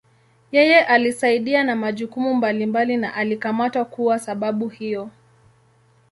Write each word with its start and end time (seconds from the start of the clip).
Yeye 0.51 0.79
alisaidia 0.85 1.63
na 1.63 1.75
majukumu 1.75 2.33
mbalimbali 2.33 2.97
na 2.97 3.13
alikamatwa 3.13 3.85
kuwa 3.85 4.19
sababu 4.19 4.69
hiyo. 4.69 5.09